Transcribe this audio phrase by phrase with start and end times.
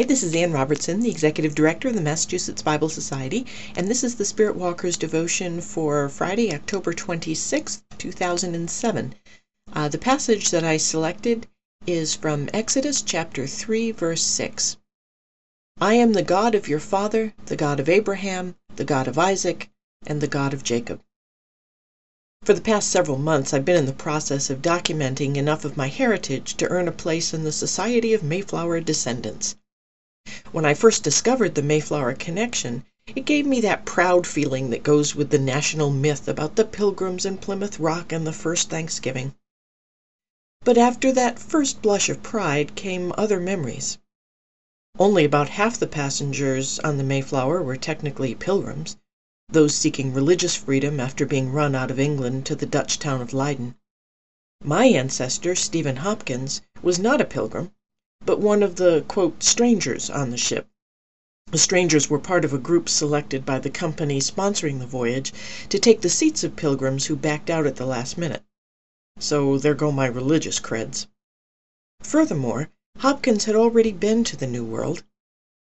[0.00, 3.44] Hi, this is Anne Robertson, the Executive Director of the Massachusetts Bible Society,
[3.76, 9.14] and this is the Spirit Walkers devotion for Friday, October 26, 2007.
[9.74, 11.48] Uh, the passage that I selected
[11.86, 14.78] is from Exodus chapter 3, verse 6.
[15.82, 19.68] I am the God of your father, the God of Abraham, the God of Isaac,
[20.06, 21.02] and the God of Jacob.
[22.44, 25.88] For the past several months, I've been in the process of documenting enough of my
[25.88, 29.56] heritage to earn a place in the Society of Mayflower Descendants.
[30.52, 35.14] When I first discovered the Mayflower connection, it gave me that proud feeling that goes
[35.14, 39.34] with the national myth about the Pilgrims and Plymouth Rock and the first Thanksgiving.
[40.62, 43.96] But after that first blush of pride came other memories.
[44.98, 48.98] Only about half the passengers on the Mayflower were technically Pilgrims,
[49.48, 53.32] those seeking religious freedom after being run out of England to the Dutch town of
[53.32, 53.74] Leyden.
[54.62, 57.72] My ancestor, Stephen Hopkins, was not a Pilgrim
[58.26, 59.02] but one of the
[59.38, 60.66] "strangers" on the ship.
[61.52, 65.32] The strangers were part of a group selected by the company sponsoring the voyage
[65.70, 68.42] to take the seats of pilgrims who backed out at the last minute.
[69.18, 71.06] So there go my religious creds.
[72.02, 75.02] Furthermore, Hopkins had already been to the New World.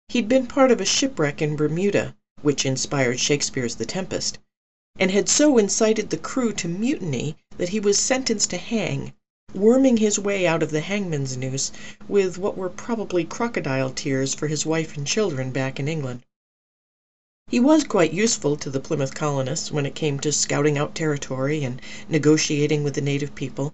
[0.08, 4.38] He'd been part of a shipwreck in Bermuda, which inspired Shakespeare's The Tempest,
[4.98, 9.12] and had so incited the crew to mutiny that he was sentenced to hang
[9.56, 11.72] worming his way out of the hangman's noose
[12.06, 16.20] with what were probably crocodile tears for his wife and children back in England.
[17.48, 21.64] He was quite useful to the Plymouth colonists when it came to scouting out territory
[21.64, 23.72] and negotiating with the native people,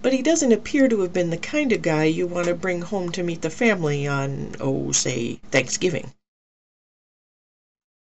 [0.00, 2.82] but he doesn't appear to have been the kind of guy you want to bring
[2.82, 6.12] home to meet the family on, oh, say, Thanksgiving.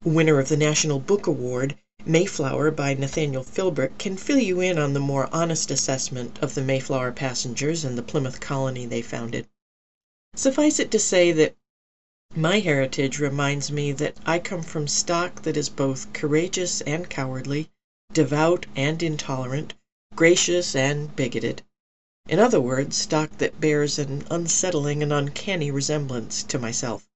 [0.02, 4.94] Winner of the National Book Award Mayflower by Nathaniel Philbrick can fill you in on
[4.94, 9.46] the more honest assessment of the Mayflower passengers and the Plymouth colony they founded.
[10.34, 11.54] Suffice it to say that
[12.34, 17.68] my heritage reminds me that I come from stock that is both courageous and cowardly,
[18.12, 19.72] devout and intolerant,
[20.16, 21.62] gracious and bigoted.
[22.28, 27.06] In other words, stock that bears an unsettling and uncanny resemblance to myself.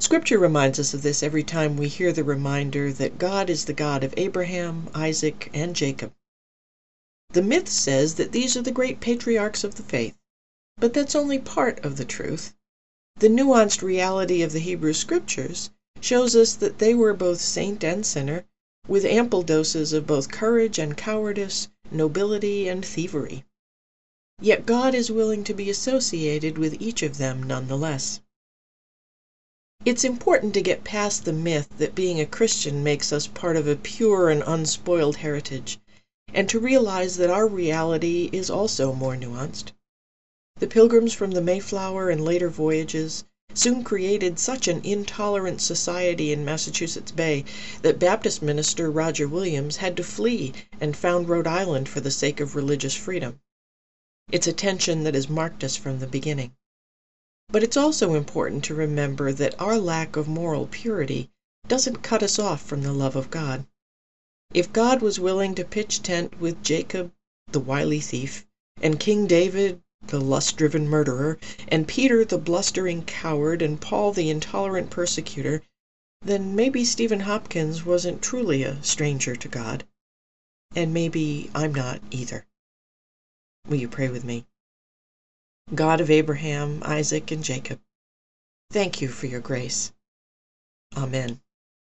[0.00, 3.72] Scripture reminds us of this every time we hear the reminder that God is the
[3.72, 6.12] God of Abraham, Isaac, and Jacob.
[7.30, 10.16] The myth says that these are the great patriarchs of the faith,
[10.76, 12.54] but that's only part of the truth.
[13.16, 15.70] The nuanced reality of the Hebrew Scriptures
[16.00, 18.44] shows us that they were both saint and sinner,
[18.86, 23.44] with ample doses of both courage and cowardice, nobility and thievery.
[24.40, 28.20] Yet God is willing to be associated with each of them none the less.
[29.90, 33.66] It's important to get past the myth that being a Christian makes us part of
[33.66, 35.78] a pure and unspoiled heritage,
[36.34, 39.72] and to realize that our reality is also more nuanced.
[40.58, 46.44] The Pilgrims from the Mayflower and later voyages soon created such an intolerant society in
[46.44, 47.46] Massachusetts Bay
[47.80, 52.40] that Baptist minister Roger Williams had to flee and found Rhode Island for the sake
[52.40, 53.40] of religious freedom.
[54.30, 56.52] It's a tension that has marked us from the beginning.
[57.50, 61.30] But it's also important to remember that our lack of moral purity
[61.66, 63.66] doesn't cut us off from the love of God.
[64.52, 67.10] If God was willing to pitch tent with Jacob,
[67.50, 68.46] the wily thief,
[68.82, 71.38] and King David, the lust driven murderer,
[71.68, 75.62] and Peter, the blustering coward, and Paul, the intolerant persecutor,
[76.20, 79.84] then maybe Stephen Hopkins wasn't truly a stranger to God.
[80.76, 82.46] And maybe I'm not either.
[83.66, 84.44] Will you pray with me?
[85.74, 87.78] God of Abraham, Isaac, and Jacob,
[88.70, 89.92] thank you for your grace.
[90.96, 91.42] Amen.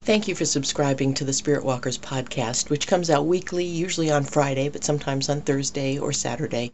[0.03, 4.25] Thank you for subscribing to the Spirit Walkers podcast, which comes out weekly, usually on
[4.25, 6.73] Friday, but sometimes on Thursday or Saturday.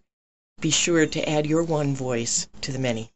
[0.61, 3.12] Be sure to add your one voice to the many.